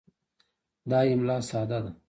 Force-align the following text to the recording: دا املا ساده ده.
دا 0.89 0.99
املا 1.11 1.35
ساده 1.49 1.79
ده. 1.83 1.91